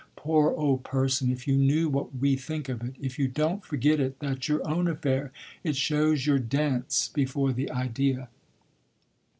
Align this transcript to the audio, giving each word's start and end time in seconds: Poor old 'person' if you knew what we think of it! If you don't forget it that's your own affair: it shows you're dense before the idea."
Poor 0.15 0.49
old 0.53 0.83
'person' 0.83 1.29
if 1.29 1.47
you 1.47 1.55
knew 1.55 1.87
what 1.87 2.15
we 2.15 2.35
think 2.35 2.67
of 2.69 2.81
it! 2.83 2.95
If 2.99 3.19
you 3.19 3.27
don't 3.27 3.63
forget 3.63 3.99
it 3.99 4.17
that's 4.17 4.47
your 4.47 4.67
own 4.67 4.87
affair: 4.87 5.31
it 5.63 5.75
shows 5.75 6.25
you're 6.25 6.39
dense 6.39 7.07
before 7.09 7.53
the 7.53 7.69
idea." 7.69 8.27